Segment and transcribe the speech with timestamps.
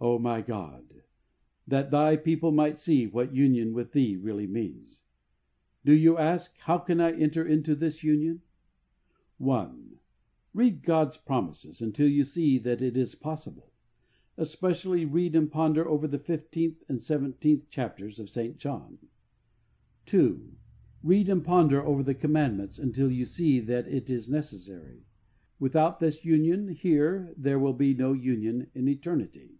[0.00, 1.02] O my God,
[1.66, 5.00] that Thy people might see what union with Thee really means.
[5.84, 8.36] Do you ask," How^ can I enter into this union?•'
[9.38, 9.98] 1.
[10.54, 13.72] Read God's promises until you see that it is possible.
[14.36, 18.56] Especially read and ponder over the fifteenth and seventeenth chapters of St.
[18.56, 18.98] John.
[20.06, 20.54] 2.
[21.02, 25.02] Read and ponder over the commandments until you see that it is necessary.
[25.58, 29.56] Without this union here there wfill be no union in eternity.